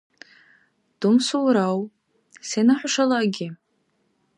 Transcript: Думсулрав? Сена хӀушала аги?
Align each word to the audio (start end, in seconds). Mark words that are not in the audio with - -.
Думсулрав? 0.99 1.79
Сена 2.49 2.75
хӀушала 2.79 3.17
аги? 3.23 3.47